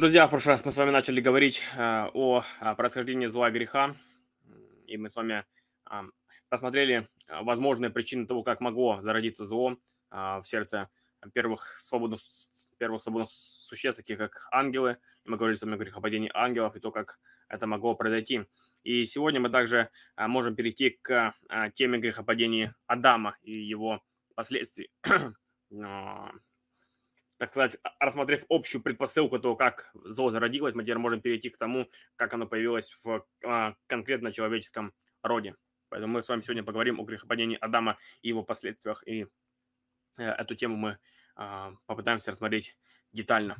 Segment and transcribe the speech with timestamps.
[0.00, 3.52] Друзья, в прошлый раз мы с вами начали говорить э, о, о происхождении зла и
[3.52, 3.94] греха,
[4.86, 5.44] и мы с вами
[5.90, 6.02] э,
[6.48, 9.76] посмотрели возможные причины того, как могло зародиться зло
[10.10, 10.88] в сердце
[11.34, 12.22] первых свободных,
[12.78, 14.96] первых свободных существ, таких как ангелы.
[15.26, 17.18] И мы говорили с вами о грехопадении ангелов и то, как
[17.50, 18.46] это могло произойти.
[18.84, 21.34] И сегодня мы также можем перейти к
[21.74, 24.02] теме грехопадения Адама и его
[24.34, 24.90] последствий
[27.40, 31.88] так сказать, рассмотрев общую предпосылку того, как зло зародилось, мы теперь можем перейти к тому,
[32.16, 35.56] как оно появилось в а, конкретно человеческом роде.
[35.88, 39.02] Поэтому мы с вами сегодня поговорим о грехопадении Адама и его последствиях.
[39.08, 39.26] И
[40.18, 40.98] э, эту тему мы
[41.34, 42.76] а, попытаемся рассмотреть
[43.14, 43.56] детально.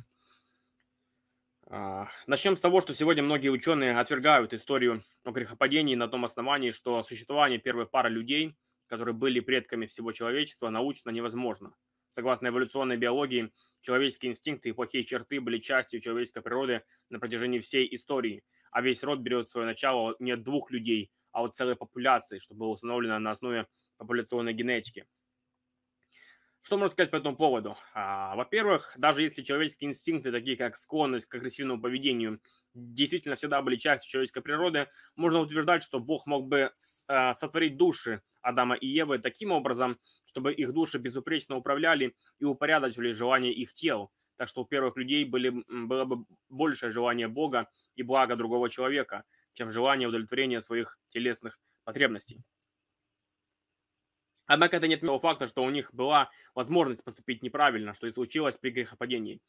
[1.65, 6.69] А, начнем с того, что сегодня многие ученые отвергают историю о грехопадении на том основании,
[6.69, 11.73] что существование первой пары людей, которые были предками всего человечества, научно невозможно–
[12.11, 17.87] Согласно эволюционной биологии, человеческие инстинкты и плохие черты были частью человеческой природы на протяжении всей
[17.95, 22.37] истории, а весь род берет свое начало не от двух людей, а от целой популяции,
[22.37, 23.67] что было установлено на основе
[23.97, 25.07] популяционной генетики.
[26.63, 27.75] Что можно сказать по этому поводу?
[27.93, 32.39] А, во-первых, даже если человеческие инстинкты, такие как склонность к агрессивному поведению,
[32.73, 36.71] действительно всегда были частью человеческой природы, можно утверждать, что Бог мог бы
[37.07, 43.13] а, сотворить души Адама и Евы таким образом, чтобы их души безупречно управляли и упорядочивали
[43.13, 44.11] желания их тел.
[44.37, 49.23] Так что у первых людей были, было бы большее желание Бога и блага другого человека,
[49.53, 52.41] чем желание удовлетворения своих телесных потребностей.
[54.47, 58.57] Однако это не отменяlo факта, что у них была возможность поступить неправильно, что и случилось
[58.57, 59.39] при грехопадении.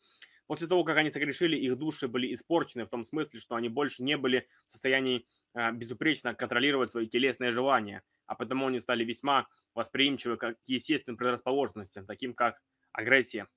[0.52, 4.02] После того, как они согрешили, их души были испорчены в том смысле, что они больше
[4.02, 9.46] не были в состоянии э, безупречно контролировать свои телесные желания, а потому они стали весьма
[9.72, 12.60] восприимчивы к естественным предрасположенностям, таким как
[12.92, 13.48] агрессия.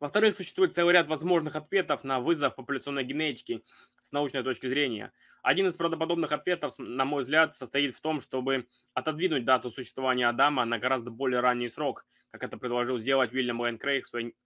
[0.00, 3.64] Во-вторых, существует целый ряд возможных ответов на вызов популяционной генетики
[4.00, 5.12] с научной точки зрения.
[5.42, 10.64] Один из правдоподобных ответов, на мой взгляд, состоит в том, чтобы отодвинуть дату существования Адама
[10.64, 14.42] на гораздо более ранний срок, как это предложил сделать Уильям Лэйн Крейг в своей а,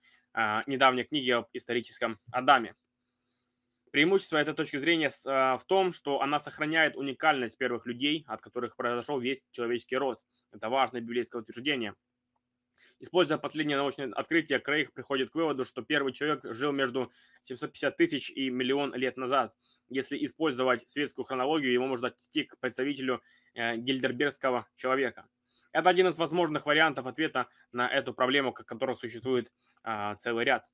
[0.66, 2.74] недавней книге об историческом Адаме.
[3.90, 8.76] Преимущество этой точки зрения а, в том, что она сохраняет уникальность первых людей, от которых
[8.76, 10.20] произошел весь человеческий род.
[10.52, 11.94] Это важное библейское утверждение–
[13.02, 17.10] Используя последнее научное открытие, Крейг приходит к выводу, что первый человек жил между
[17.44, 19.54] 750 тысяч и миллион лет назад.
[19.88, 23.22] Если использовать светскую хронологию, его можно отнести к представителю
[23.54, 25.26] э, гильдербергского человека.
[25.72, 30.66] Это один из возможных вариантов ответа на эту проблему, которых существует а, целый ряд.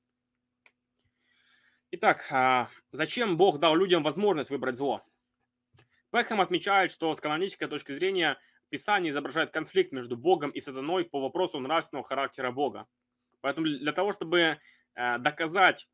[1.91, 5.03] Итак, а, зачем Бог дал людям возможность выбрать зло?
[6.09, 8.37] Пэкхэм отмечает, что с канонической точки зрения
[8.69, 12.87] Писание изображает конфликт между Богом и сатаной по вопросу нравственного характера Бога.
[13.39, 14.59] Поэтому для того, чтобы
[14.95, 15.87] э, доказать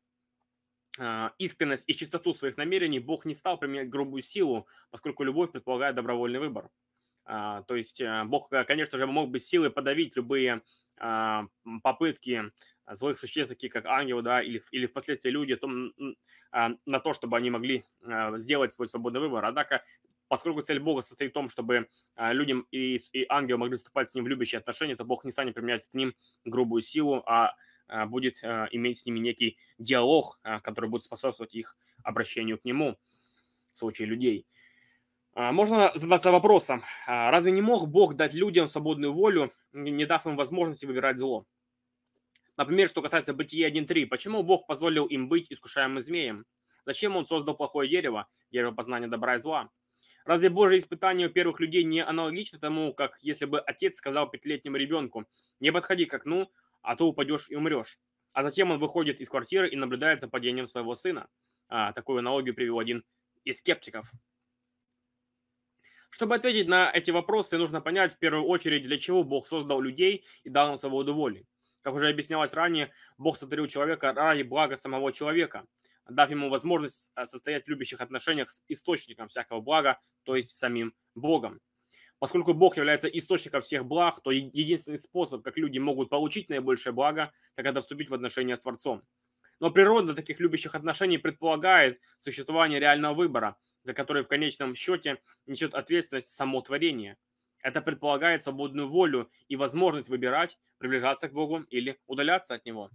[0.98, 5.94] э, искренность и чистоту своих намерений, Бог не стал применять грубую силу, поскольку любовь предполагает
[5.94, 6.70] добровольный выбор.
[7.26, 10.62] А, то есть э, Бог, конечно же, мог бы силой подавить любые
[10.98, 11.46] а,
[11.82, 12.52] попытки
[12.86, 15.68] злых существ, такие как ангелы, да, или, или впоследствии люди, то,
[16.52, 17.84] а, на то, чтобы они могли
[18.34, 19.44] сделать свой свободный выбор.
[19.44, 19.82] Однако
[20.28, 24.24] поскольку цель Бога состоит в том, чтобы людям и, и ангелы могли вступать с ним
[24.24, 26.14] в любящие отношения, то Бог не станет применять к ним
[26.44, 27.54] грубую силу, а,
[28.06, 32.98] будет а, иметь с ними некий диалог, который будет способствовать их обращению к нему
[33.72, 34.46] в случае людей.
[35.34, 40.86] Можно задаться вопросом, разве не мог Бог дать людям свободную волю, не дав им возможности
[40.86, 41.44] выбирать зло?
[42.56, 46.46] Например, что касается Бытия 1.3, почему Бог позволил им быть искушаемым змеем?
[46.86, 49.70] Зачем он создал плохое дерево, дерево познания добра и зла?
[50.24, 54.76] Разве Божье испытание у первых людей не аналогично тому, как если бы отец сказал пятилетнему
[54.76, 55.26] ребенку,
[55.58, 57.98] не подходи к окну, а то упадешь и умрешь.
[58.32, 61.28] А затем он выходит из квартиры и наблюдает за падением своего сына.
[61.68, 63.04] А, такую аналогию привел один
[63.44, 64.12] из скептиков.
[66.14, 70.24] Чтобы ответить на эти вопросы, нужно понять в первую очередь, для чего Бог создал людей
[70.44, 71.44] и дал им свободу воли.
[71.82, 75.66] Как уже объяснялось ранее, Бог сотворил человека ради блага самого человека–
[76.08, 80.94] дав ему возможность а, состоять в любящих отношениях с источником всякого блага, то есть самим
[81.16, 81.60] Богом.
[82.20, 87.32] Поскольку Бог является источником всех благ, то единственный способ, как люди могут получить наибольшее благо,
[87.56, 89.02] так это вступить в отношения с Творцом.
[89.58, 95.74] Но природа таких любящих отношений предполагает существование реального выбора, за который в конечном счете несет
[95.74, 97.16] ответственность само творение.
[97.60, 102.90] Это предполагает свободную волю и возможность выбирать, приближаться к Богу или удаляться от Него.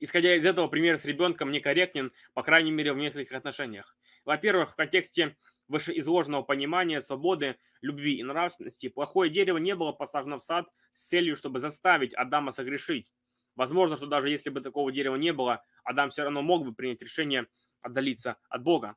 [0.00, 3.96] Исходя из этого, пример с ребенком некорректен, по крайней мере, в нескольких отношениях.
[4.24, 5.36] Во-первых, в контексте
[5.66, 11.34] вышеизложенного понимания свободы, любви и нравственности, плохое дерево не было посажено в сад с целью,
[11.36, 13.12] чтобы заставить Адама согрешить.
[13.56, 17.02] Возможно, что даже если бы такого дерева не было, Адам все равно мог бы принять
[17.02, 17.48] решение
[17.80, 18.96] отдалиться от Бога,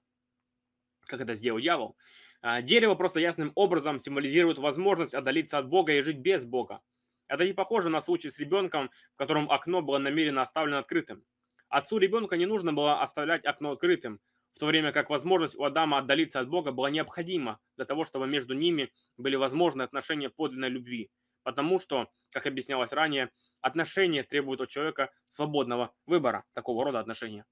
[1.07, 1.95] как это сделал дьявол.
[2.41, 6.81] А, дерево просто ясным образом символизирует возможность отдалиться от Бога и жить без Бога.
[7.27, 11.23] Это не похоже на случай с ребенком, в котором окно было намеренно оставлено открытым.
[11.69, 14.19] Отцу ребенка не нужно было оставлять окно открытым,
[14.53, 18.27] в то время как возможность у Адама отдалиться от Бога была необходима для того, чтобы
[18.27, 21.09] между ними были возможны отношения подлинной любви.
[21.43, 23.31] Потому что, как объяснялось ранее,
[23.61, 27.45] отношения требуют от человека свободного выбора, такого рода отношения.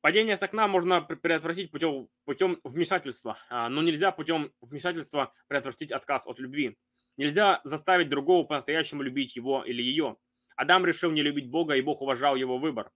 [0.00, 6.26] Падение с окна можно предотвратить путем, путем вмешательства, а, но нельзя путем вмешательства предотвратить отказ
[6.26, 6.78] от любви.
[7.16, 10.16] Нельзя заставить другого по-настоящему любить его или ее.
[10.54, 12.92] Адам решил не любить Бога, и Бог уважал его выбор.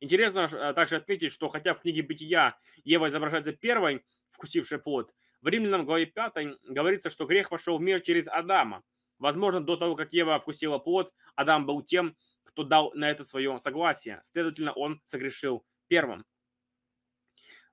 [0.00, 5.48] Интересно а, также отметить, что хотя в книге Бытия Ева изображается первой, вкусившей плод, в
[5.48, 6.32] Римлянам главе 5
[6.64, 8.82] говорится, что грех пошел в мир через Адама.
[9.18, 13.58] Возможно, до того, как Ева вкусила плод, Адам был тем, кто дал на это свое
[13.58, 14.20] согласие.
[14.24, 16.24] Следовательно, он согрешил первым.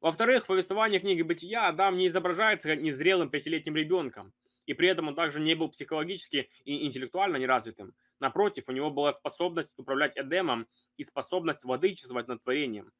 [0.03, 4.33] Во-вторых, в повествовании книги Бытия Адам не изображается незрелым пятилетним ребенком,
[4.65, 7.95] и при этом он также не был психологически и интеллектуально неразвитым.
[8.19, 10.67] Напротив, у него была способность управлять Эдемом
[10.97, 12.91] и способность владычествовать над творением,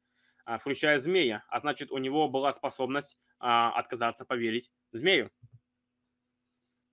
[0.46, 5.30] а, включая змея, а значит, у него была способность а, отказаться поверить змею.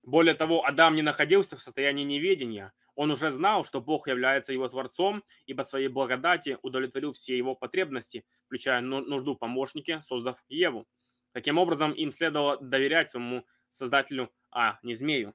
[0.02, 4.68] Более того, Адам не находился в состоянии неведения, он уже знал, что Бог является его
[4.68, 10.86] Творцом, и по своей благодати удовлетворил все его потребности, включая нужду в помощнике, создав Еву.
[11.32, 15.34] Таким образом, им следовало доверять своему Создателю, а не змею.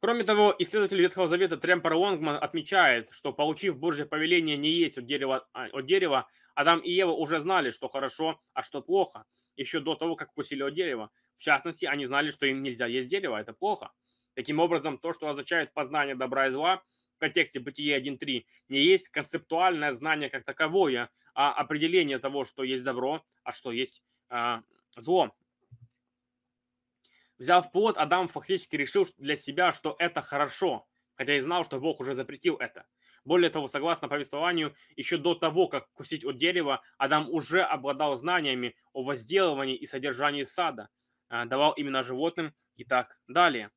[0.00, 5.06] Кроме того, исследователь Ветхого Завета Тремпер Лонгман отмечает, что получив Божье повеление не есть от
[5.06, 9.24] дерева, а, от дерева, Адам и Ева уже знали, что хорошо, а что плохо,
[9.56, 11.10] еще до того, как вкусили от дерева.
[11.36, 13.92] В частности, они знали, что им нельзя есть дерево, это плохо.
[14.34, 16.82] Таким образом, то, что означает познание добра и зла
[17.16, 22.84] в контексте Бытия 1.3, не есть концептуальное знание как таковое, а определение того, что есть
[22.84, 24.62] добро, а что есть а,
[24.96, 25.34] зло.
[27.38, 32.00] Взяв плод, Адам фактически решил для себя, что это хорошо, хотя и знал, что Бог
[32.00, 32.86] уже запретил это.
[33.24, 38.76] Более того, согласно повествованию, еще до того, как кусить от дерева, Адам уже обладал знаниями
[38.92, 40.88] о возделывании и содержании сада, а,
[41.46, 43.70] давал имена животным и так далее.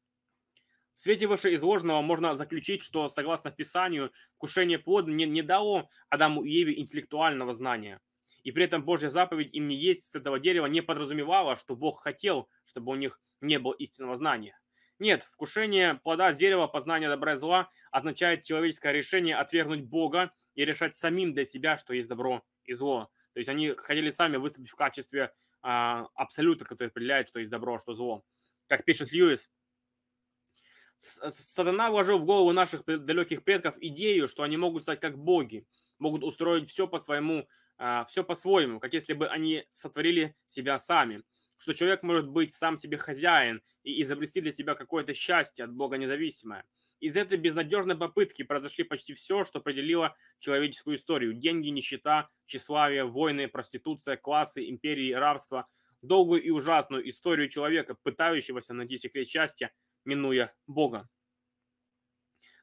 [0.96, 6.52] В свете вышеизложенного можно заключить, что, согласно Писанию, вкушение плода не, не дало Адаму и
[6.52, 8.02] Еве интеллектуального знания.
[8.44, 12.02] И при этом Божья заповедь им не есть с этого дерева не подразумевала, что Бог
[12.02, 14.58] хотел, чтобы у них не было истинного знания.
[15.00, 20.66] Нет, вкушение плода с дерева познания добра и зла означает человеческое решение отвергнуть Бога и
[20.66, 23.12] решать самим для себя, что есть добро и зло.
[23.34, 25.32] То есть они хотели сами выступить в качестве а,
[25.68, 28.24] абсолюта, который определяет, что есть добро, а что зло.
[28.68, 29.52] Как пишет Льюис,
[30.98, 35.68] Сатана вложил в голову наших далеких предков идею, что они могут стать как боги,
[36.00, 37.48] могут устроить все по своему,
[37.78, 41.24] а, все по-своему, как если бы они сотворили себя сами,
[41.58, 45.98] что человек может быть сам себе хозяин и изобрести для себя какое-то счастье от Бога
[45.98, 46.66] независимое.
[47.00, 51.34] Из этой безнадежной попытки произошли почти все, что определило человеческую историю.
[51.34, 55.68] Деньги, нищета, тщеславие, войны, проституция, классы, империи, рабство.
[56.02, 59.72] Долгую и ужасную историю человека, пытающегося найти секрет счастья–
[60.06, 61.08] минуя Бога.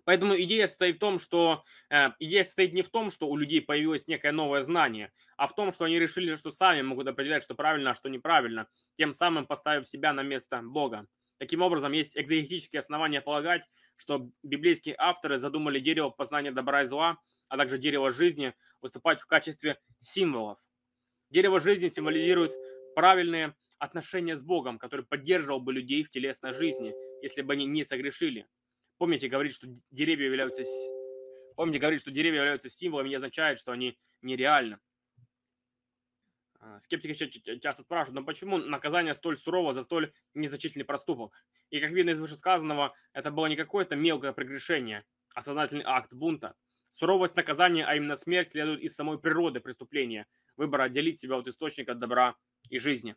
[0.05, 3.63] Поэтому идея состоит в том, что э, идея состоит не в том, что у людей
[3.63, 7.55] появилось некое новое знание, а в том, что они решили, что сами могут определять, что
[7.55, 11.07] правильно, а что неправильно, тем самым поставив себя на место Бога.
[11.39, 13.63] Таким образом, есть экзегетические основания полагать,
[13.97, 19.27] что библейские авторы задумали дерево познания добра и зла, а также дерево жизни выступать в
[19.27, 20.59] качестве символов.
[21.31, 22.55] Дерево жизни символизирует
[22.95, 27.85] правильные отношения с Богом, который поддерживал бы людей в телесной жизни, если бы они не
[27.85, 28.47] согрешили.
[28.99, 30.63] Помните, говорит, что деревья являются,
[31.57, 34.79] помните, говорит, что деревья являются символами, не означает, что они нереальны.
[36.67, 37.13] А, скептики
[37.59, 41.45] часто спрашивают, но почему наказание столь сурово за столь незначительный проступок?
[41.69, 45.05] И как видно из вышесказанного, это было не какое-то мелкое прегрешение,
[45.35, 46.55] а сознательный акт бунта.
[46.91, 51.95] Суровость наказания, а именно смерть, следует из самой природы преступления, выбора отделить себя от источника
[51.95, 52.35] добра
[52.71, 53.15] и жизни.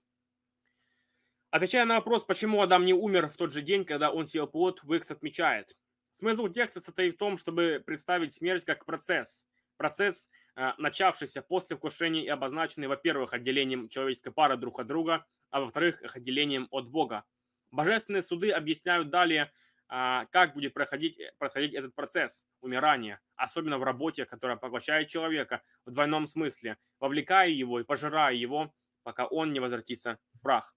[1.50, 4.84] Отвечая на вопрос, почему Адам не умер в тот же день, когда он съел плод,
[4.84, 5.78] Уикс отмечает.
[6.12, 9.48] Смысл текста состоит в том, чтобы представить смерть как процесс.
[9.78, 10.30] Процесс,
[10.78, 16.16] начавшийся после вкушения и обозначенный, во-первых, отделением человеческой пары друг от друга, а во-вторых, их
[16.16, 17.26] отделением от Бога.
[17.72, 19.52] Божественные суды объясняют далее,
[19.90, 25.92] э, как будет проходить, проходить этот процесс умирания, особенно в работе, которая поглощает человека в
[25.92, 28.74] двойном смысле, вовлекая его и пожирая его,
[29.04, 30.77] пока он не возвратится в прах.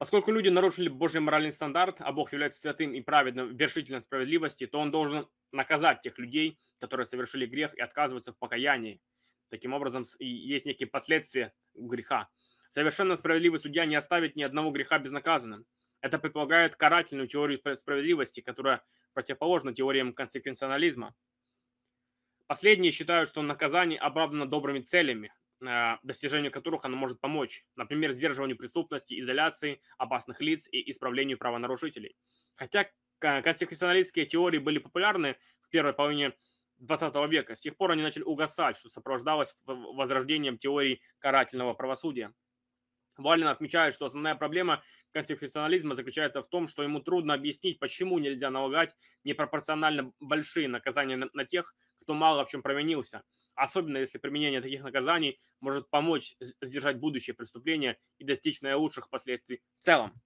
[0.00, 4.80] Поскольку люди нарушили Божий моральный стандарт, а Бог является святым и праведным, вершителем справедливости, то
[4.80, 9.02] Он должен наказать тех людей, которые совершили грех и отказываются в покаянии.
[9.50, 12.30] Таким образом, есть некие последствия греха.
[12.70, 15.66] Совершенно справедливый судья не оставит ни одного греха безнаказанным.
[16.00, 21.14] Это предполагает карательную теорию справедливости, которая противоположна теориям консеквенционализма.
[22.46, 25.30] Последние считают, что наказание оправдано добрыми целями,
[26.02, 32.16] достижению которых оно может помочь, например, сдерживанию преступности, изоляции опасных лиц и исправлению правонарушителей.
[32.54, 32.88] Хотя
[33.18, 36.32] конституционалистские теории были популярны в первой половине
[36.78, 42.32] 20 века, с тех пор они начали угасать, что сопровождалось возрождением теории карательного правосудия.
[43.18, 48.50] Валин отмечает, что основная проблема конституционализма заключается в том, что ему трудно объяснить, почему нельзя
[48.50, 53.22] налагать непропорционально большие наказания на, на тех, кто мало в чем провинился,
[53.54, 59.82] особенно если применение таких наказаний может помочь сдержать будущее преступления и достичь наилучших последствий в
[59.82, 60.20] целом.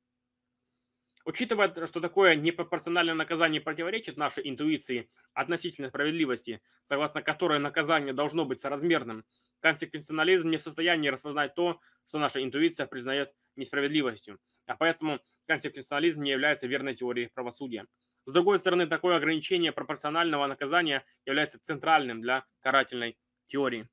[1.27, 8.61] Учитывая, что такое непропорциональное наказание противоречит нашей интуиции относительно справедливости, согласно которой наказание должно быть
[8.61, 9.25] соразмерным,
[9.61, 16.31] консеквенционализм не в состоянии распознать то, что наша интуиция признает несправедливостью, а поэтому консеквенционализм не
[16.33, 17.87] является верной теорией правосудия.
[18.27, 23.89] С другой стороны, такое ограничение пропорционального наказания является центральным для карательной теории.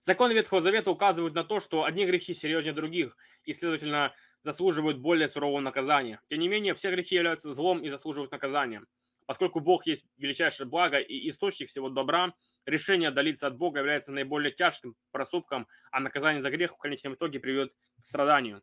[0.00, 5.28] Законы Ветхого Завета указывают на то, что одни грехи серьезнее других, и, следовательно, заслуживают более
[5.28, 6.20] сурового наказания.
[6.28, 8.84] Тем не менее, все грехи являются злом и заслуживают наказания.
[9.26, 14.52] Поскольку Бог есть величайшее благо и источник всего добра, решение отдалиться от Бога является наиболее
[14.52, 18.62] тяжким проступком, а наказание за грех в конечном итоге приведет к страданию.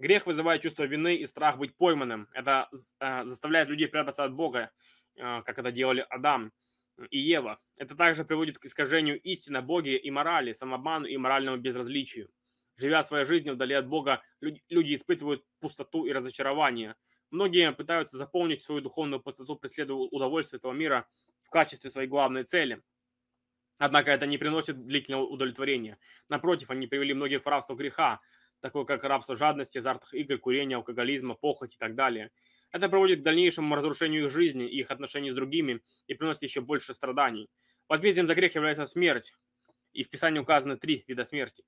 [0.00, 2.26] Грех вызывает чувство вины и страх быть пойманным.
[2.32, 4.70] Это э, заставляет людей прятаться от Бога,
[5.14, 6.52] э, как это делали Адам
[7.10, 7.60] и Ева.
[7.76, 12.30] Это также приводит к искажению истины Боге и морали, самообману и моральному безразличию.
[12.78, 16.96] Живя своей жизнью вдали от Бога, люди испытывают пустоту и разочарование.
[17.30, 21.06] Многие пытаются заполнить свою духовную пустоту, преследуя удовольствие этого мира
[21.42, 22.82] в качестве своей главной цели.
[23.76, 25.98] Однако это не приносит длительного удовлетворения.
[26.30, 28.20] Напротив, они привели многих в рабство греха,
[28.60, 32.30] такое как рабство жадности, азартных игр, курения, алкоголизма, похоть и так далее.
[32.72, 36.60] Это приводит к дальнейшему разрушению их жизни и их отношений с другими и приносит еще
[36.60, 37.50] больше страданий.
[37.88, 39.34] Возмездием за грех является смерть.
[39.92, 41.64] И в Писании указаны три вида смерти.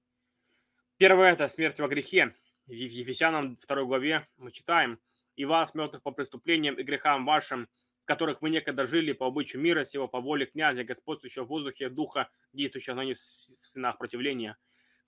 [0.96, 2.36] Первое– это смерть во грехе.
[2.66, 5.00] В Ефесянам 2 главе мы читаем
[5.34, 7.68] «И вас, мертвых по преступлениям и грехам вашим,
[8.02, 11.88] в которых вы некогда жили по обычаю мира сего, по воле князя, господствующего в воздухе,
[11.88, 14.56] духа, действующего на них в сынах противления».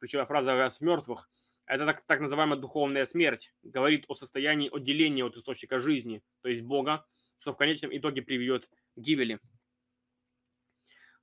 [0.00, 1.28] Ключевая фраза «вас в мертвых»–
[1.66, 3.52] это так, так называемая духовная смерть.
[3.62, 7.06] Говорит о состоянии отделения от источника жизни, то есть Бога,
[7.38, 9.40] что в конечном итоге приведет к гибели.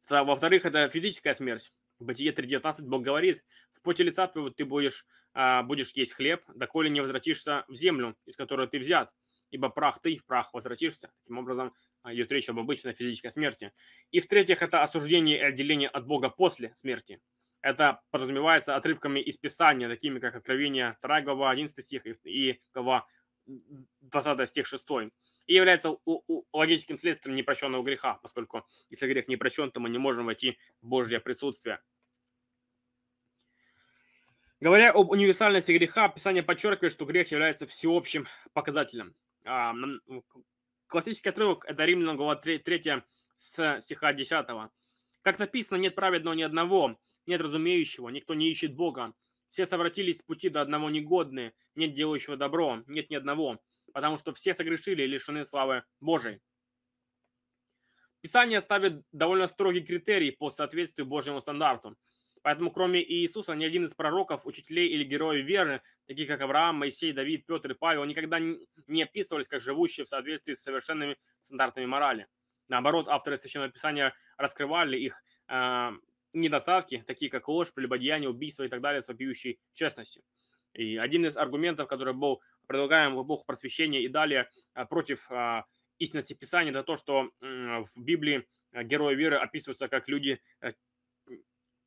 [0.09, 1.71] Во-вторых, это физическая смерть.
[1.99, 6.43] В Бытие 3.19 Бог говорит, в поте лица твоего ты будешь, а, будешь есть хлеб,
[6.55, 9.13] доколе не возвратишься в землю, из которой ты взят,
[9.51, 11.11] ибо прах ты, в прах возвратишься.
[11.23, 13.71] Таким образом, а, идет речь об обычной физической смерти.
[14.09, 17.21] И в-третьих, это осуждение и отделение от Бога после смерти.
[17.61, 23.05] Это подразумевается отрывками из Писания, такими как Откровение 2 глава, 11 стих и глава
[23.45, 24.87] 20 стих 6
[25.47, 25.97] и является
[26.53, 30.87] логическим следствием непрощенного греха, поскольку если грех не прощен, то мы не можем войти в
[30.87, 31.81] Божье присутствие.
[34.59, 39.15] Говоря об универсальности греха, Писание подчеркивает, что грех является всеобщим показателем.
[39.43, 39.73] А,
[40.87, 43.01] классический отрывок– это Римлянам глава 3, 3
[43.35, 44.45] с стиха 10.
[45.23, 49.13] Как написано, нет праведного ни одного, нет разумеющего, никто не ищет Бога.
[49.49, 53.59] Все совратились с пути до одного негодные, нет делающего добро, нет ни одного
[53.91, 56.39] потому что все согрешили и лишены славы Божией.
[58.21, 61.97] Писание ставит довольно строгий критерий по соответствию Божьему стандарту.
[62.43, 67.13] Поэтому кроме Иисуса ни один из пророков, учителей или героев веры, таких как Авраам, Моисей,
[67.13, 72.27] Давид, Петр и Павел, никогда не описывались как живущие в соответствии с совершенными стандартами морали.
[72.67, 75.91] Наоборот, авторы Священного Писания раскрывали их э,
[76.33, 80.23] недостатки, такие как ложь, прелюбодеяние, убийство и так далее, с вопиющей честностью.
[80.73, 85.65] И один из аргументов, который был предлагаем в эпоху просвещения и далее а, против а,
[85.97, 90.71] истинности Писания, это то, что в Библии а, герои веры описываются как люди э,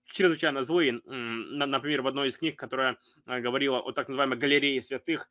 [0.04, 1.00] чрезвычайно злые.
[1.04, 5.30] Например, в одной из книг, которая говорила о так называемой галерее святых,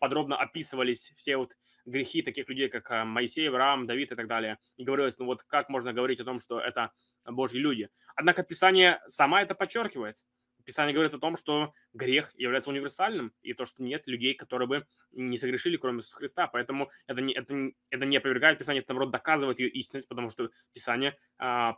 [0.00, 4.58] подробно описывались все вот грехи таких людей, как Моисей, Авраам, Давид и так далее.
[4.76, 6.92] И говорилось, ну вот как можно говорить о том, что это
[7.24, 7.88] Божьи люди.
[8.14, 10.16] Однако Писание сама это подчеркивает.
[10.64, 14.86] Писание говорит о том, что грех является универсальным, и то, что нет людей, которые бы
[15.10, 16.46] не согрешили, кроме Иисуса Христа.
[16.46, 20.50] Поэтому это не, это, это не опровергает Писание, это, наоборот, доказывает ее истинность, потому что
[20.72, 21.76] Писание а,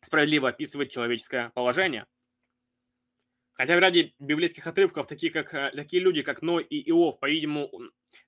[0.00, 2.06] справедливо описывает человеческое положение.
[3.60, 7.70] Хотя в ряде библейских отрывков такие, как, э, такие люди, как Ной и Иов, по-видимому,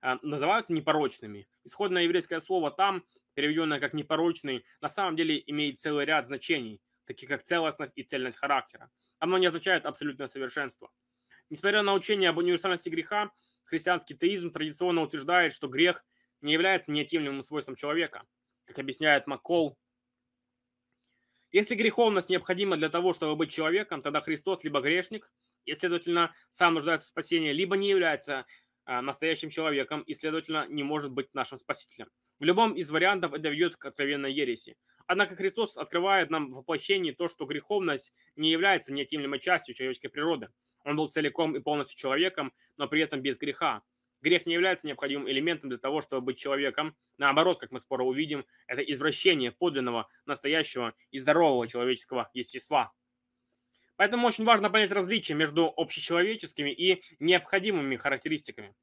[0.03, 1.49] а, называются непорочными.
[1.65, 7.31] Исходное еврейское слово там, переведенное как непорочный, на самом деле имеет целый ряд значений, таких
[7.31, 8.91] как целостность и цельность характера.
[9.21, 10.93] Оно не означает абсолютное совершенство.
[11.49, 13.31] Несмотря на учение об универсальности греха,
[13.65, 16.05] христианский теизм традиционно утверждает, что грех
[16.43, 18.27] не является неотъемлемым свойством человека.
[18.67, 19.79] Как объясняет Маккол,
[21.53, 25.31] если греховность необходима для того, чтобы быть человеком, тогда Христос либо грешник,
[25.65, 28.47] и, следовательно, сам нуждается в спасении, либо не является
[28.85, 32.09] а, настоящим человеком и, следовательно, не может быть нашим спасителем.
[32.41, 34.77] В любом из вариантов это ведет к откровенной ереси.
[35.07, 40.49] Однако Христос открывает нам в воплощении то, что греховность не является неотъемлемой частью человеческой природы.
[40.85, 43.83] Он был целиком и полностью человеком, но при этом без греха.
[44.23, 46.97] Грех не является необходимым элементом для того, чтобы быть человеком.
[47.19, 52.93] Наоборот, как мы скоро увидим, это извращение подлинного, настоящего и здорового человеческого естества.
[53.97, 58.75] Поэтому очень важно понять различие между общечеловеческими и необходимыми характеристиками.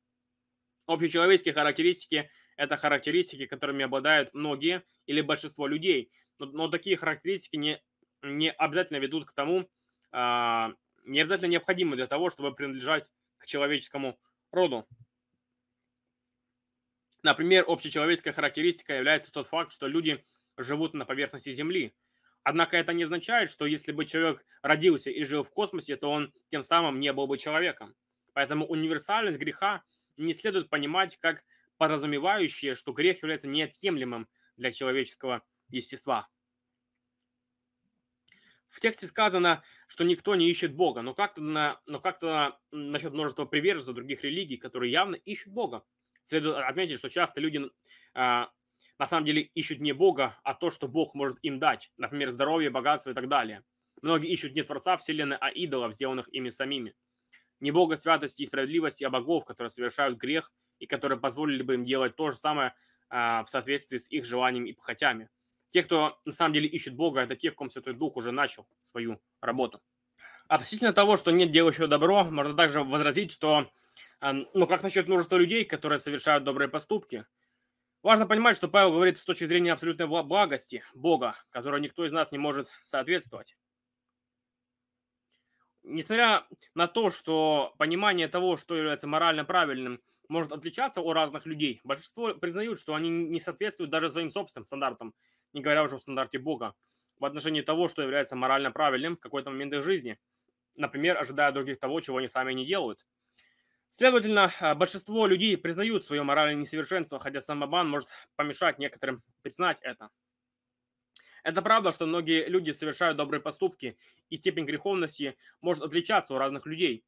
[0.86, 6.12] Общечеловеческие характеристики– это характеристики, которыми обладают многие или большинство людей.
[6.38, 7.82] Но, но такие характеристики не,
[8.22, 9.70] не обязательно ведут к тому,
[10.12, 10.74] а,
[11.06, 14.20] не обязательно необходимы для того, чтобы принадлежать к человеческому
[14.52, 14.88] роду.
[17.22, 20.24] Например, общечеловеческая характеристика является тот факт, что люди
[20.58, 21.94] живут на поверхности Земли.
[22.44, 26.34] Однако это не означает, что если бы человек родился и жил в космосе, то он
[26.50, 27.96] тем самым не был бы человеком.
[28.34, 29.84] Поэтому универсальность греха
[30.16, 31.44] не следует понимать как
[31.78, 36.30] подразумевающее, что грех является неотъемлемым для человеческого естества.
[38.68, 43.46] В тексте сказано, что никто не ищет Бога, но как-то, на, но как-то насчет множества
[43.46, 45.84] приверженцев других религий, которые явно ищут Бога.
[46.30, 47.60] Следует отметить, что часто люди
[48.14, 48.52] а,
[49.00, 51.92] на самом деле ищут не Бога, а то, что Бог может им дать.
[51.98, 53.64] Например, здоровье, богатство и так далее.
[54.04, 56.94] Многие ищут не Творца Вселенной, а идолов, сделанных ими самими.
[57.60, 61.84] Не Бога святости и справедливости, а богов, которые совершают грех и которые позволили бы им
[61.84, 62.76] делать то же самое
[63.10, 65.32] а, в соответствии с их желаниями и похотями.
[65.72, 68.68] Те, кто на самом деле ищет Бога, это те, в ком Святой Дух уже начал
[68.82, 69.82] свою работу.
[70.48, 73.72] Относительно того, что нет делающего добро, можно также возразить, что
[74.22, 77.26] ну, как насчет множества людей, которые совершают добрые поступки?
[78.04, 82.32] Важно понимать, что Павел говорит с точки зрения абсолютной благости Бога, которой никто из нас
[82.32, 83.58] не может соответствовать.
[85.84, 91.82] Несмотря на то, что понимание того, что является морально правильным, может отличаться у разных людей,
[91.84, 95.16] большинство признают, что они не соответствуют даже своим собственным стандартам,
[95.54, 96.76] не говоря уже о стандарте Бога,
[97.18, 100.20] в отношении того, что является морально правильным в какой-то момент их жизни.
[100.76, 103.06] Например, ожидая других того, чего они сами не делают–
[103.92, 110.10] Следовательно, а, большинство людей признают свое моральное несовершенство, хотя самобан может помешать некоторым признать это.
[111.44, 113.98] Это правда, что многие люди совершают добрые поступки,
[114.30, 117.06] и степень греховности может отличаться у разных людей.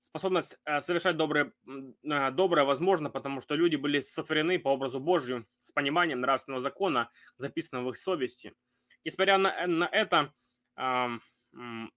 [0.00, 1.52] Способность а, совершать доброе,
[2.08, 7.10] а, доброе возможно, потому что люди были сотворены по образу Божью с пониманием нравственного закона,
[7.38, 8.54] записанного в их совести.
[9.04, 10.32] Несмотря на, на это,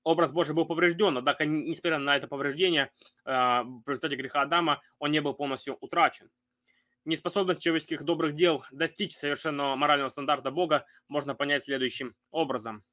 [0.03, 2.91] образ Божий был поврежден, однако, несмотря на это повреждение,
[3.25, 6.29] а, в результате греха Адама он не был полностью утрачен.
[7.05, 12.83] Неспособность человеческих добрых дел достичь совершенного морального стандарта Бога можно понять следующим образом.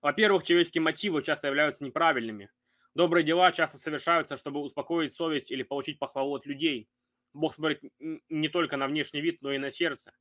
[0.00, 2.50] Во-первых, человеческие мотивы часто являются неправильными.
[2.94, 6.88] Добрые дела часто совершаются, чтобы успокоить совесть или получить похвалу от людей.
[7.34, 10.12] Бог смотрит не только на внешний вид, но и на сердце.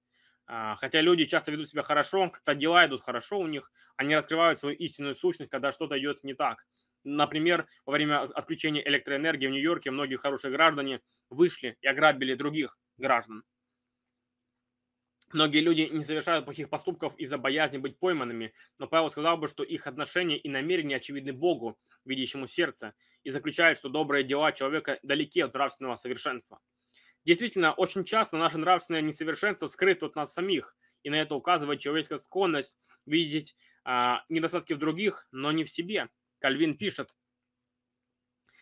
[0.48, 4.60] А, хотя люди часто ведут себя хорошо, когда дела идут хорошо у них, они раскрывают
[4.60, 6.68] свою истинную сущность, когда что-то идет не так.
[7.04, 13.44] Например, во время отключения электроэнергии в Нью-Йорке многие хорошие граждане вышли и ограбили других граждан.
[15.34, 19.64] Многие люди не совершают плохих поступков из-за боязни быть пойманными, но Павел сказал бы, что
[19.64, 25.42] их отношения и намерения очевидны Богу, видящему сердце, и заключает, что добрые дела человека далеки
[25.42, 26.60] от нравственного совершенства.
[27.26, 32.18] Действительно, очень часто наше нравственное несовершенство скрыто от нас самих, и на это указывает человеческая
[32.20, 36.10] склонность видеть а, недостатки в других, но не в себе.
[36.40, 37.16] Кальвин пишет,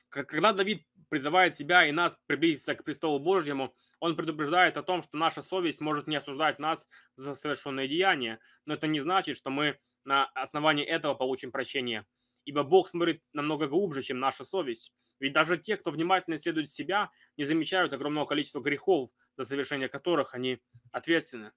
[0.10, 5.18] когда Давид призывает себя и нас приблизиться к престолу Божьему, он предупреждает о том, что
[5.18, 9.80] наша совесть может не осуждать нас за совершенные деяния, но это не значит, что мы
[10.06, 12.06] на основании этого получим прощение.
[12.46, 14.94] Ибо Бог смотрит намного глубже, чем наша совесть.
[15.20, 20.34] Ведь даже те, кто внимательно исследует себя, не замечают огромного количества грехов, за совершение которых
[20.34, 20.60] они
[20.92, 21.54] ответственны.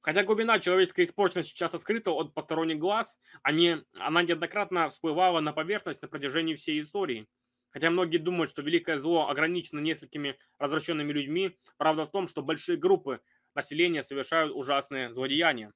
[0.00, 6.00] Хотя глубина человеческой испорченности часто скрыта от посторонних глаз, они, она неоднократно всплывала на поверхность
[6.02, 7.26] на протяжении всей истории.
[7.70, 12.78] Хотя многие думают, что великое зло ограничено несколькими развращенными людьми, правда в том, что большие
[12.78, 13.20] группы
[13.54, 15.72] населения совершают ужасные злодеяния.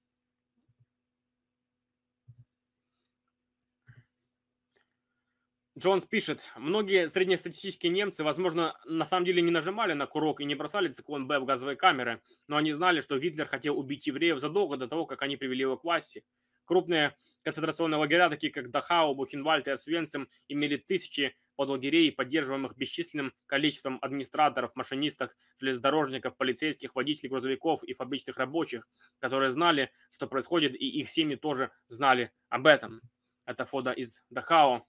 [5.80, 10.54] Джонс пишет, многие среднестатистические немцы, возможно, на самом деле не нажимали на курок и не
[10.54, 14.76] бросали циклон Б в газовые камеры, но они знали, что Гитлер хотел убить евреев задолго
[14.76, 16.22] до того, как они привели его к власти.
[16.66, 23.98] Крупные концентрационные лагеря, такие как Дахау, Бухенвальд и Освенцим, имели тысячи подлагерей, поддерживаемых бесчисленным количеством
[24.02, 28.86] администраторов, машинисток, железнодорожников, полицейских, водителей грузовиков и фабричных рабочих,
[29.18, 33.00] которые знали, что происходит, и их семьи тоже знали об этом.
[33.46, 34.86] Это фото из Дахау,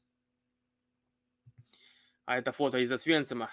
[2.26, 3.50] а это фото из Освенцима.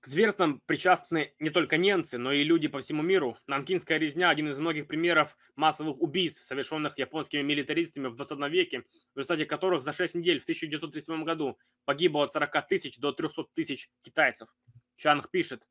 [0.00, 3.36] К зверствам причастны не только немцы, но и люди по всему миру.
[3.46, 9.18] Нанкинская резня– один из многих примеров массовых убийств, совершенных японскими милитаристами в 20 веке, в
[9.18, 13.90] результате которых за 6 недель в 1937 году погибло от 40 тысяч до 300 тысяч
[14.00, 14.48] китайцев.
[14.96, 15.68] Чанг пишет,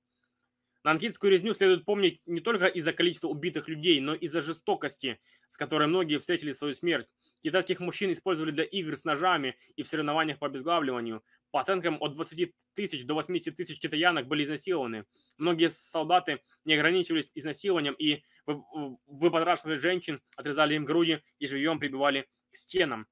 [0.84, 5.58] Нанкинскую резню следует помнить не только из-за количества убитых людей, но и из-за жестокости, с
[5.58, 7.08] которой многие встретили свою смерть.
[7.42, 11.24] Китайских мужчин использовали для игр с ножами и в соревнованиях по обезглавливанию.
[11.52, 15.06] По оценкам от 20 тысяч до 80 тысяч китаянок были изнасилованы.
[15.38, 22.56] Многие солдаты не ограничивались изнасилованием и выпотрашивали женщин, отрезали им груди и живьем прибивали к
[22.56, 23.08] стенам.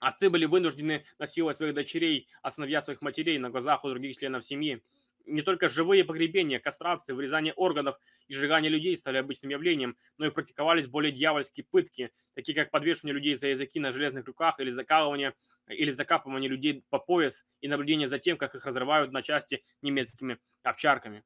[0.00, 4.82] Отцы были вынуждены насиловать своих дочерей, а своих матерей на глазах у других членов семьи.
[5.26, 10.30] Не только живые погребения, кастрации, вырезание органов и сжигание людей стали обычным явлением, но и
[10.30, 15.34] практиковались более дьявольские пытки, такие как подвешивание людей за языки на железных крюках или закалывание
[15.68, 20.38] или закапывание людей по пояс и наблюдение за тем, как их разрывают на части немецкими
[20.62, 21.24] овчарками.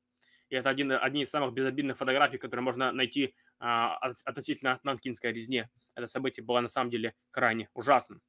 [0.49, 5.69] И это один, одни из самых безобидных фотографий, которые можно найти а, относительно Нанкинской резне.
[5.95, 8.23] Это событие было на самом деле крайне ужасным.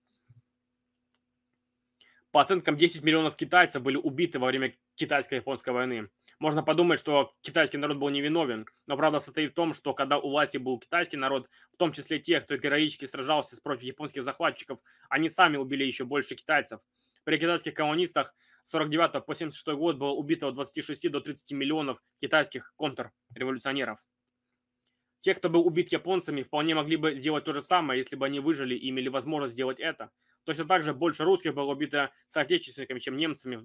[2.32, 6.10] По оценкам, 10 миллионов китайцев были убиты во время китайско-японской войны.
[6.40, 10.30] Можно подумать, что китайский народ был невиновен, но правда состоит в том, что когда у
[10.30, 15.28] власти был китайский народ, в том числе тех, кто героически сражался против японских захватчиков, они
[15.28, 16.82] сами убили еще больше китайцев.
[17.24, 22.02] При китайских колонистах с 49 по 76 год было убито от 26 до 30 миллионов
[22.22, 24.00] китайских контрреволюционеров.
[25.22, 28.40] Те, кто был убит японцами, вполне могли бы сделать то же самое, если бы они
[28.40, 30.12] выжили и имели возможность сделать это.
[30.46, 33.58] Точно так же больше русских было убито соотечественниками, чем немцами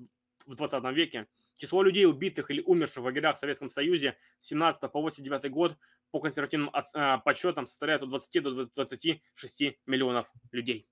[0.46, 1.28] в 20 веке.
[1.56, 5.76] Число людей, убитых или умерших в лагерях в Советском Союзе с 17 по 89 год
[6.10, 10.88] по консервативным а, подсчетам составляет от 20 до 26 миллионов людей.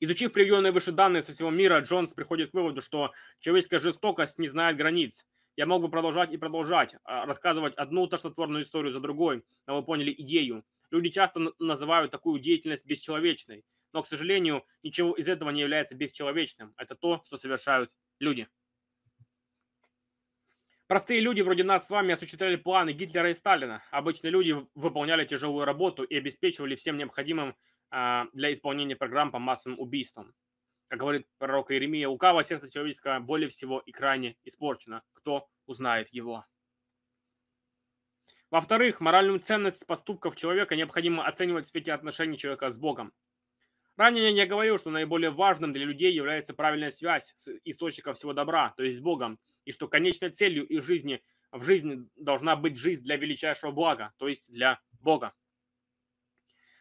[0.00, 4.48] Изучив приведенные выше данные со всего мира, Джонс приходит к выводу, что человеческая жестокость не
[4.48, 5.26] знает границ.
[5.56, 9.84] Я мог бы продолжать и продолжать, а, рассказывать одну тошнотворную историю за другой, но вы
[9.84, 10.64] поняли идею.
[10.90, 16.74] Люди часто называют такую деятельность бесчеловечной, но, к сожалению, ничего из этого не является бесчеловечным.
[16.76, 18.48] Это то, что совершают люди.
[20.86, 23.82] Простые люди вроде нас с вами осуществляли планы Гитлера и Сталина.
[23.90, 27.56] Обычные люди выполняли тяжелую работу и обеспечивали всем необходимым
[27.90, 30.34] а, для исполнения программ по массовым убийствам.
[30.94, 35.02] Как говорит пророк Иеремия, у кого сердце человеческое более всего и крайне испорчено.
[35.12, 36.44] Кто узнает его?
[38.48, 43.12] Во-вторых, моральную ценность поступков человека необходимо оценивать в свете отношений человека с Богом.
[43.96, 48.72] Ранее я говорил, что наиболее важным для людей является правильная связь с источником всего добра,
[48.76, 53.02] то есть с Богом, и что конечной целью их жизни в жизни должна быть жизнь
[53.02, 55.34] для величайшего блага, то есть для Бога.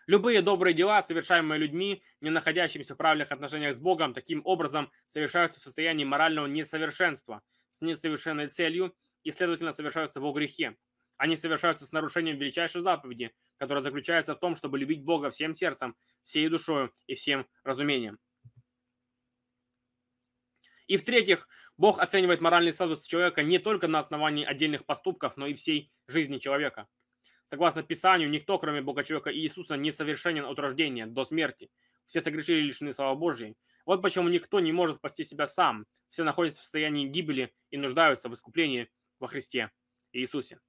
[0.06, 5.60] Любые добрые дела, совершаемые людьми, не находящимися в правильных отношениях с Богом, таким образом совершаются
[5.60, 10.76] в состоянии морального несовершенства, с несовершенной целью и, следовательно, совершаются во грехе.
[11.16, 15.96] Они совершаются с нарушением величайшей заповеди, которая заключается в том, чтобы любить Бога всем сердцем,
[16.24, 18.20] всей душою и всем разумением.
[20.88, 25.54] И в-третьих, Бог оценивает моральный статус человека не только на основании отдельных поступков, но и
[25.54, 26.89] всей жизни человека.
[27.54, 31.70] Согласно Писанию, никто, кроме Бога человека и Иисуса, не совершенен от рождения до смерти.
[32.08, 33.56] Все согрешили лишены славы Божьей.
[33.86, 35.86] Вот почему никто не может спасти себя сам.
[36.10, 38.89] Все находятся в состоянии гибели и нуждаются в искуплении
[39.20, 39.70] во Христе
[40.13, 40.62] Иисусе.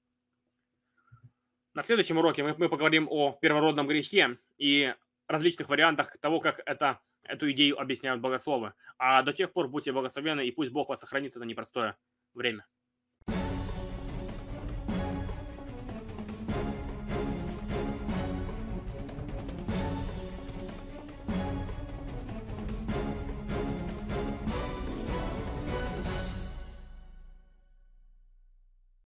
[1.72, 4.94] На следующем уроке мы, мы поговорим о первородном грехе и
[5.26, 8.74] различных вариантах того, как это, эту идею объясняют богословы.
[8.98, 11.96] А до тех пор будьте благословенны, и пусть Бог вас сохранит это непростое
[12.34, 12.66] время.